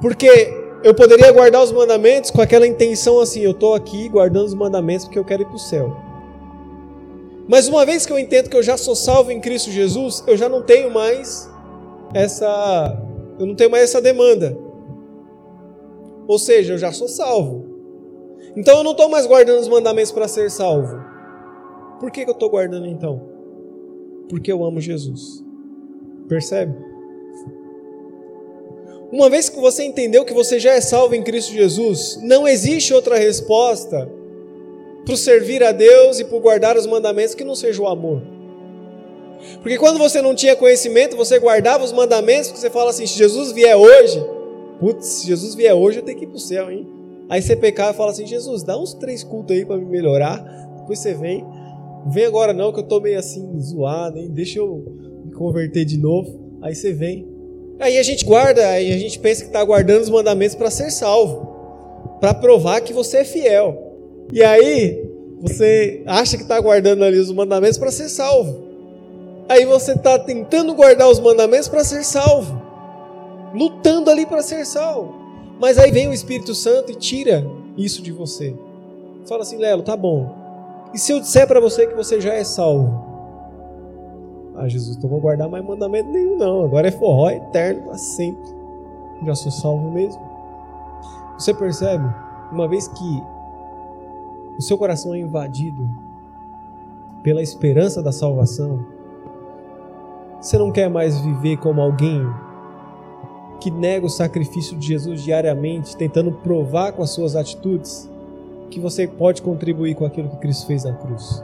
[0.00, 0.28] Porque
[0.84, 5.06] eu poderia guardar os mandamentos com aquela intenção assim: eu estou aqui guardando os mandamentos
[5.06, 6.07] porque eu quero ir para o céu.
[7.48, 10.36] Mas uma vez que eu entendo que eu já sou salvo em Cristo Jesus, eu
[10.36, 11.50] já não tenho mais
[12.14, 13.08] essa
[13.38, 14.58] eu não tenho mais essa demanda.
[16.26, 17.64] Ou seja, eu já sou salvo.
[18.56, 20.98] Então eu não estou mais guardando os mandamentos para ser salvo.
[22.00, 23.22] Por que, que eu estou guardando então?
[24.28, 25.44] Porque eu amo Jesus.
[26.28, 26.74] Percebe?
[29.10, 32.92] Uma vez que você entendeu que você já é salvo em Cristo Jesus, não existe
[32.92, 34.10] outra resposta
[35.08, 38.20] para servir a Deus e por guardar os mandamentos que não seja o amor.
[39.62, 43.16] Porque quando você não tinha conhecimento, você guardava os mandamentos, porque você fala assim: se
[43.16, 44.22] Jesus vier hoje,
[44.78, 46.86] putz, se Jesus vier hoje, eu tenho que ir para o céu, hein?
[47.26, 50.36] Aí você pecava e fala assim: Jesus, dá uns três cultos aí para me melhorar.
[50.80, 51.42] Depois você vem,
[52.06, 54.28] vem agora não, que eu tô meio assim zoado, hein?
[54.30, 54.84] Deixa eu
[55.24, 56.58] me converter de novo.
[56.60, 57.26] Aí você vem.
[57.80, 60.90] Aí a gente guarda, aí a gente pensa que está guardando os mandamentos para ser
[60.90, 63.87] salvo, para provar que você é fiel.
[64.32, 65.08] E aí,
[65.40, 68.66] você acha que está guardando ali os mandamentos para ser salvo.
[69.48, 72.60] Aí você está tentando guardar os mandamentos para ser salvo,
[73.54, 75.14] lutando ali para ser salvo.
[75.58, 78.54] Mas aí vem o Espírito Santo e tira isso de você.
[79.26, 80.34] Fala assim, Lelo, tá bom.
[80.92, 83.06] E se eu disser para você que você já é salvo?
[84.54, 86.64] Ah, Jesus, não vou guardar mais mandamento nenhum, não.
[86.64, 88.50] Agora é forró eterno para sempre.
[89.24, 90.20] Já sou salvo mesmo.
[91.38, 92.04] Você percebe?
[92.52, 93.22] Uma vez que
[94.58, 95.88] o seu coração é invadido
[97.22, 98.84] pela esperança da salvação,
[100.40, 102.22] você não quer mais viver como alguém
[103.60, 108.08] que nega o sacrifício de Jesus diariamente, tentando provar com as suas atitudes
[108.70, 111.42] que você pode contribuir com aquilo que Cristo fez na cruz.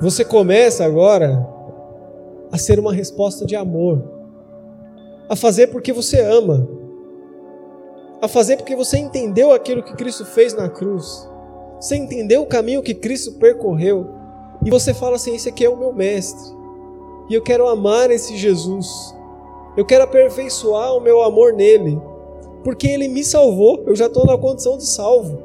[0.00, 1.48] Você começa agora
[2.52, 4.02] a ser uma resposta de amor,
[5.28, 6.68] a fazer porque você ama,
[8.20, 11.26] a fazer porque você entendeu aquilo que Cristo fez na cruz.
[11.80, 14.06] Você entendeu o caminho que Cristo percorreu
[14.64, 16.54] e você fala assim: esse aqui é o meu mestre.
[17.28, 19.14] E eu quero amar esse Jesus.
[19.76, 22.00] Eu quero aperfeiçoar o meu amor nele,
[22.64, 23.82] porque ele me salvou.
[23.86, 25.42] Eu já estou na condição de salvo.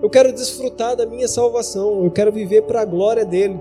[0.00, 2.04] Eu quero desfrutar da minha salvação.
[2.04, 3.60] Eu quero viver para a glória dele.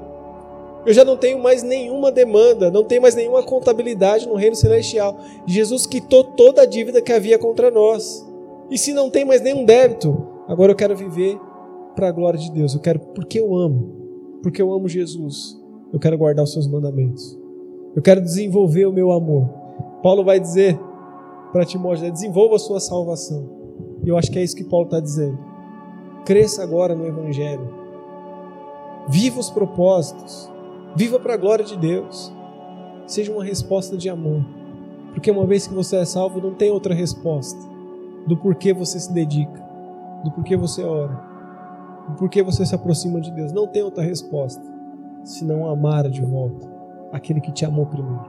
[0.86, 5.18] Eu já não tenho mais nenhuma demanda, não tenho mais nenhuma contabilidade no reino celestial.
[5.46, 8.26] Jesus quitou toda a dívida que havia contra nós.
[8.70, 11.40] E se não tem mais nenhum débito, agora eu quero viver
[11.96, 12.74] para a glória de Deus.
[12.74, 15.60] Eu quero porque eu amo, porque eu amo Jesus.
[15.92, 17.38] Eu quero guardar os seus mandamentos.
[17.96, 19.50] Eu quero desenvolver o meu amor.
[20.02, 20.80] Paulo vai dizer
[21.52, 23.50] para Timóteo: né, desenvolva a sua salvação.
[24.04, 25.38] E eu acho que é isso que Paulo está dizendo.
[26.26, 27.70] Cresça agora no Evangelho.
[29.10, 30.50] Viva os propósitos.
[30.96, 32.32] Viva para a glória de Deus.
[33.08, 34.46] seja uma resposta de amor.
[35.14, 37.60] Porque uma vez que você é salvo, não tem outra resposta
[38.26, 39.62] do porquê você se dedica,
[40.24, 41.31] do porquê você ora,
[42.08, 43.52] do porquê você se aproxima de Deus.
[43.52, 44.62] Não tem outra resposta
[45.24, 46.68] senão amar de volta
[47.12, 48.26] aquele que te amou primeiro.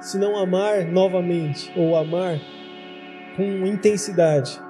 [0.00, 2.38] Se não amar novamente ou amar
[3.36, 4.60] com intensidade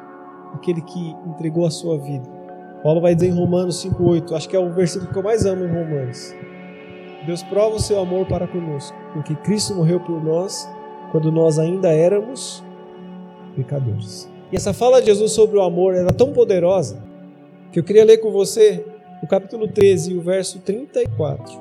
[0.54, 2.28] aquele que entregou a sua vida.
[2.82, 5.64] Paulo vai dizer em Romanos 5:8, acho que é o versículo que eu mais amo
[5.64, 6.34] em Romanos.
[7.24, 10.68] Deus prova o seu amor para conosco, porque Cristo morreu por nós
[11.12, 12.62] quando nós ainda éramos
[13.54, 14.28] pecadores.
[14.50, 16.98] E essa fala de Jesus sobre o amor era tão poderosa
[17.72, 18.84] que eu queria ler com você
[19.22, 21.58] o capítulo 13, o verso 34.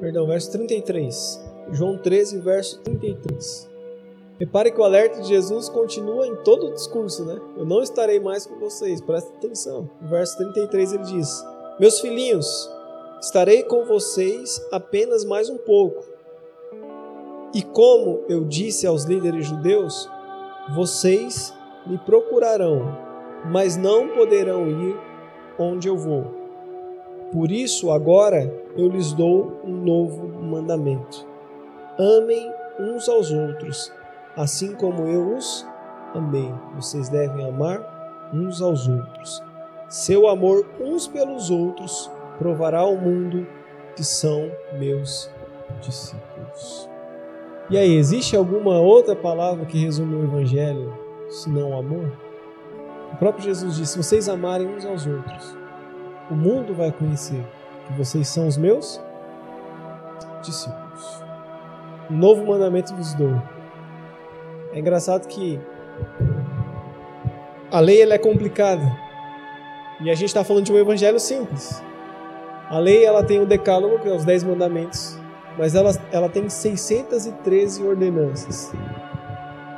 [0.00, 1.40] Perdão, verso 33.
[1.70, 3.70] João 13, verso 33.
[4.38, 7.40] Repare que o alerta de Jesus continua em todo o discurso, né?
[7.56, 9.88] Eu não estarei mais com vocês, presta atenção.
[10.00, 11.44] No verso 33 ele diz:
[11.78, 12.68] Meus filhinhos,
[13.20, 16.04] estarei com vocês apenas mais um pouco.
[17.54, 20.10] E como eu disse aos líderes judeus,
[20.74, 21.54] vocês
[21.86, 23.05] me procurarão,
[23.50, 24.96] mas não poderão ir
[25.58, 26.24] onde eu vou.
[27.32, 31.26] Por isso, agora eu lhes dou um novo mandamento:
[31.98, 33.92] amem uns aos outros
[34.36, 35.66] assim como eu os
[36.14, 36.52] amei.
[36.74, 39.42] Vocês devem amar uns aos outros.
[39.88, 43.46] Seu amor uns pelos outros provará ao mundo
[43.94, 45.30] que são meus
[45.80, 46.88] discípulos.
[47.70, 50.92] E aí, existe alguma outra palavra que resume o Evangelho
[51.28, 52.25] senão amor?
[53.16, 55.56] O próprio Jesus disse: se vocês amarem uns aos outros,
[56.30, 57.42] o mundo vai conhecer
[57.86, 59.00] que vocês são os meus
[60.42, 61.24] discípulos.
[62.10, 63.40] Um novo mandamento vos dou:
[64.70, 65.58] é engraçado que
[67.70, 68.84] a lei ela é complicada.
[70.02, 71.82] E a gente está falando de um evangelho simples.
[72.68, 75.18] A lei ela tem o decálogo, que é os 10 mandamentos,
[75.56, 78.74] mas ela, ela tem 613 ordenanças.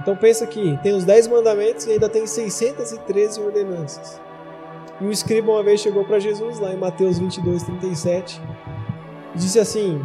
[0.01, 4.21] Então pensa que tem os 10 mandamentos e ainda tem 613 ordenanças.
[5.01, 8.41] E o escriba uma vez chegou para Jesus, lá em Mateus 22, 37,
[9.35, 10.03] e disse assim: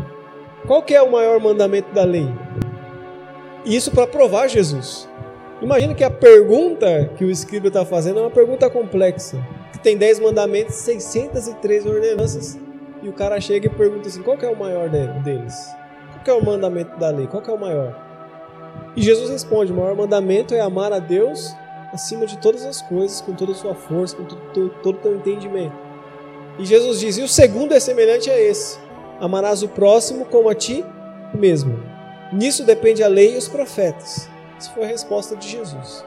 [0.68, 2.28] Qual é o maior mandamento da lei?
[3.66, 5.08] Isso para provar Jesus.
[5.62, 9.38] Imagina que a pergunta que o escriba está fazendo é uma pergunta complexa.
[9.72, 12.60] Que tem 10 mandamentos, 603 ordenanças.
[13.02, 15.74] E o cara chega e pergunta assim: qual é o maior deles?
[16.24, 17.28] Qual é o mandamento da lei?
[17.28, 18.03] Qual é o maior?
[18.96, 21.56] E Jesus responde: o maior mandamento é amar a Deus
[21.92, 25.76] acima de todas as coisas, com toda a sua força, com todo, o teu entendimento.
[26.60, 28.80] E Jesus diz: e o segundo é semelhante a esse:
[29.20, 30.86] amarás o próximo como a ti
[31.34, 31.80] mesmo.
[32.32, 34.30] Nisso depende a lei e os profetas.
[34.58, 36.04] Essa foi a resposta de Jesus.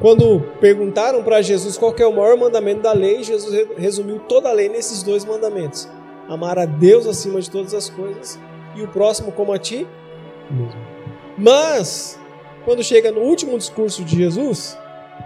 [0.00, 4.52] Quando perguntaram para Jesus qual é o maior mandamento da lei, Jesus resumiu toda a
[4.52, 5.88] lei nesses dois mandamentos:
[6.28, 8.38] amar a Deus acima de todas as coisas
[8.74, 9.86] e o próximo como a ti
[10.50, 10.91] mesmo.
[11.42, 12.16] Mas,
[12.64, 14.78] quando chega no último discurso de Jesus,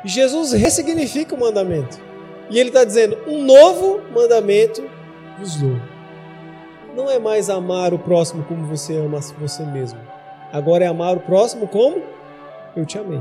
[0.03, 2.01] Jesus ressignifica o mandamento.
[2.49, 4.83] E ele está dizendo: um novo mandamento
[5.39, 5.77] vos dou.
[6.97, 10.01] Não é mais amar o próximo como você ama você mesmo
[10.51, 12.01] Agora é amar o próximo como
[12.75, 13.21] eu te amei.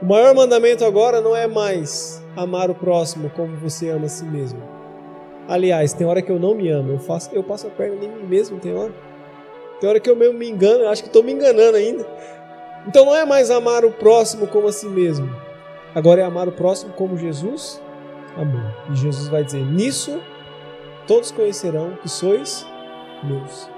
[0.00, 4.24] O maior mandamento agora não é mais amar o próximo como você ama a si
[4.24, 4.62] mesmo.
[5.46, 8.08] Aliás, tem hora que eu não me amo, eu faço, eu passo a perna em
[8.08, 8.92] mim mesmo, tem hora.
[9.84, 12.06] Tem hora que eu mesmo me engano, eu acho que estou me enganando ainda.
[12.86, 15.28] Então não é mais amar o próximo como a si mesmo.
[15.94, 17.78] Agora é amar o próximo como Jesus
[18.34, 18.62] amou.
[18.90, 20.22] E Jesus vai dizer: Nisso
[21.06, 22.66] todos conhecerão que sois
[23.22, 23.68] meus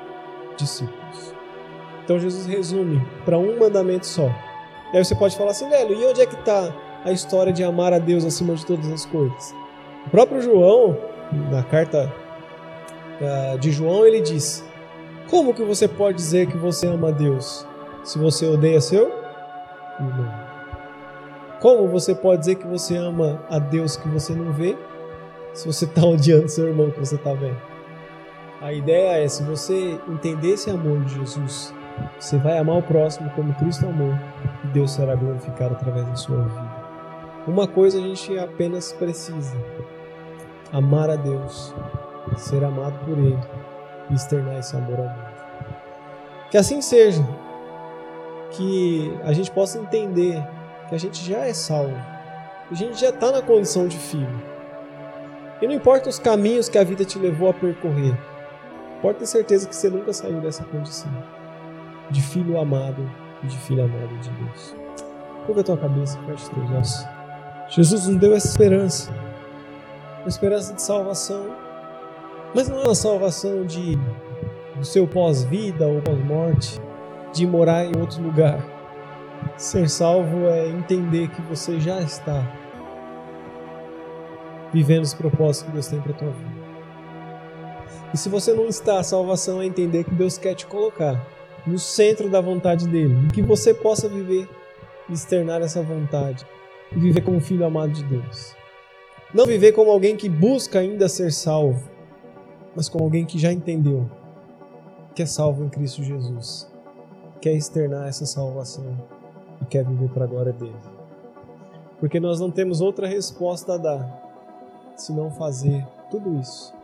[0.56, 1.34] discípulos.
[2.04, 4.30] Então Jesus resume para um mandamento só.
[4.92, 6.72] E aí você pode falar assim, velho, e onde é que está
[7.04, 9.52] a história de amar a Deus acima de todas as coisas?
[10.06, 10.96] O próprio João,
[11.50, 12.14] na carta
[13.20, 14.64] uh, de João, ele diz:
[15.30, 17.66] Como que você pode dizer que você ama a Deus
[18.04, 19.10] se você odeia seu
[19.98, 20.46] irmão?
[21.60, 24.76] Como você pode dizer que você ama a Deus que você não vê
[25.52, 27.60] se você está odiando seu irmão que você está vendo?
[28.60, 31.74] A ideia é, se você entender esse amor de Jesus
[32.18, 34.12] você vai amar o próximo como Cristo amou
[34.64, 36.86] e Deus será glorificado através da sua vida.
[37.46, 39.56] Uma coisa a gente apenas precisa:
[40.72, 41.74] amar a Deus,
[42.36, 43.38] ser amado por Ele
[44.10, 45.36] e externar esse amor ao mundo.
[46.50, 47.26] Que assim seja,
[48.52, 50.42] que a gente possa entender
[50.88, 51.96] que a gente já é salvo,
[52.68, 54.42] que a gente já está na condição de filho.
[55.60, 58.16] E não importa os caminhos que a vida te levou a percorrer,
[59.02, 61.10] pode ter certeza que você nunca saiu dessa condição
[62.10, 63.10] de filho amado
[63.42, 64.74] e de filha amada de Deus.
[65.44, 67.06] Curva a tua cabeça, feche os teus olhos.
[67.68, 69.12] Jesus nos deu essa esperança,
[70.20, 71.46] uma esperança de salvação,
[72.54, 73.98] mas não é uma salvação de
[74.82, 76.80] seu pós-vida ou pós-morte,
[77.32, 78.64] de morar em outro lugar.
[79.56, 82.44] Ser salvo é entender que você já está
[84.72, 86.56] vivendo os propósitos que Deus tem para tua vida.
[88.12, 91.26] E se você não está, a salvação é entender que Deus quer te colocar
[91.66, 94.48] no centro da vontade dele, que você possa viver
[95.08, 96.46] e externar essa vontade
[96.92, 98.54] e viver como filho amado de Deus.
[99.34, 101.90] Não viver como alguém que busca ainda ser salvo,
[102.76, 104.08] mas como alguém que já entendeu
[105.14, 106.70] que é salvo em Cristo Jesus,
[107.40, 108.84] quer externar essa salvação
[109.62, 110.76] e quer viver para a glória dele.
[111.98, 116.74] Porque nós não temos outra resposta a dar senão fazer tudo isso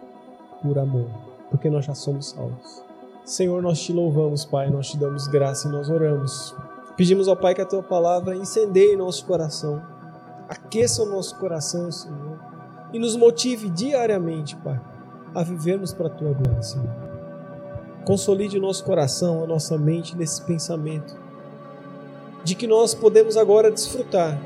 [0.63, 1.11] por amor,
[1.51, 2.83] porque nós já somos salvos.
[3.23, 6.57] Senhor, nós te louvamos, Pai, nós te damos graça e nós oramos.
[6.97, 9.83] Pedimos ao Pai que a tua palavra incendeie nosso coração,
[10.49, 12.41] aqueça o nosso coração, Senhor,
[12.95, 14.81] e nos motive diariamente, Pai,
[15.35, 16.91] a vivermos para a tua glória, Senhor.
[18.05, 21.21] Consolide o nosso coração, a nossa mente nesse pensamento
[22.45, 24.39] de que nós podemos agora desfrutar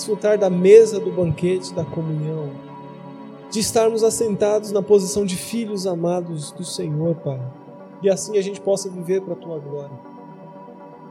[0.00, 2.50] desfrutar da mesa do banquete da comunhão,
[3.50, 7.40] de estarmos assentados na posição de filhos amados do Senhor, Pai.
[8.02, 10.10] E assim a gente possa viver para a tua glória.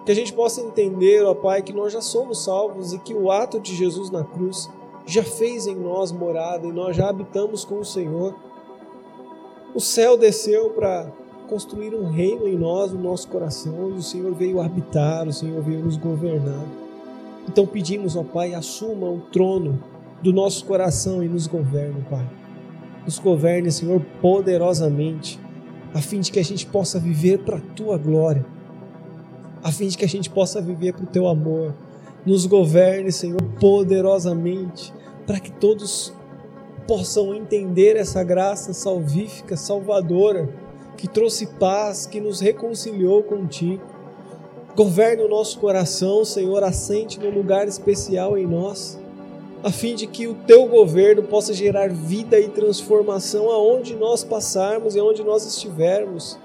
[0.06, 3.30] Que a gente possa entender, ó Pai, que nós já somos salvos e que o
[3.30, 4.70] ato de Jesus na cruz
[5.12, 8.36] já fez em nós morada e nós já habitamos com o Senhor.
[9.74, 11.12] O céu desceu para
[11.48, 15.62] construir um reino em nós, no nosso coração, e o Senhor veio habitar, o Senhor
[15.64, 16.66] veio nos governar.
[17.48, 19.84] Então pedimos, ó Pai, assuma o trono
[20.22, 22.30] do nosso coração e nos governe, Pai.
[23.04, 25.40] Nos governe, Senhor, poderosamente,
[25.94, 28.46] a fim de que a gente possa viver para a tua glória,
[29.64, 31.74] a fim de que a gente possa viver para o teu amor.
[32.26, 34.94] Nos governe, Senhor, poderosamente,
[35.26, 36.14] para que todos
[36.88, 40.50] possam entender essa graça salvífica, salvadora,
[40.98, 43.84] que trouxe paz, que nos reconciliou contigo.
[44.76, 49.00] Governe o nosso coração, Senhor, assente num lugar especial em nós
[49.62, 54.96] a fim de que o teu governo possa gerar vida e transformação aonde nós passarmos
[54.96, 56.38] e aonde nós estivermos.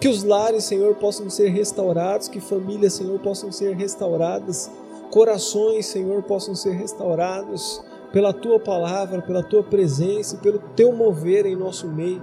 [0.00, 4.70] Que os lares, Senhor, possam ser restaurados, que famílias, Senhor, possam ser restauradas,
[5.14, 7.80] corações, Senhor, possam ser restaurados
[8.12, 12.20] pela tua palavra, pela tua presença, pelo teu mover em nosso meio,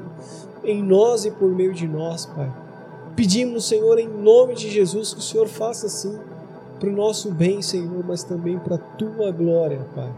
[0.61, 2.51] em nós e por meio de nós, Pai.
[3.15, 6.19] Pedimos, Senhor, em nome de Jesus, que o Senhor faça assim
[6.81, 10.11] para o nosso bem, Senhor, mas também para a tua glória, Pai.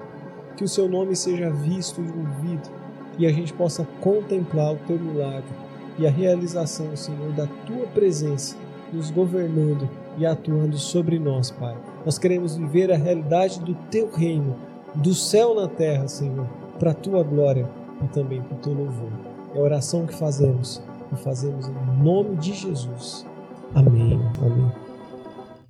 [0.58, 2.72] Que o seu nome seja visto e ouvido
[3.20, 5.54] e a gente possa contemplar o teu milagre
[6.00, 8.56] e a realização, Senhor, da tua presença
[8.92, 9.88] nos governando
[10.18, 11.76] e atuando sobre nós, Pai.
[12.06, 14.56] Nós queremos viver a realidade do teu reino,
[14.96, 16.48] do céu na terra, Senhor,
[16.80, 17.70] para a tua glória
[18.04, 19.12] e também para o teu louvor.
[19.54, 23.26] É a oração que fazemos e fazemos em nome de Jesus.
[23.74, 24.20] Amém.
[24.42, 24.83] Amém.